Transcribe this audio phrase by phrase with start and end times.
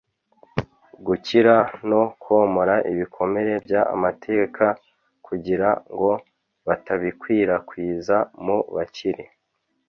[1.05, 1.55] gukira
[1.89, 4.65] no komora ibikomere by amateka
[5.25, 6.09] kugira ngo
[6.67, 9.25] batabikwirakwiza mu bakiri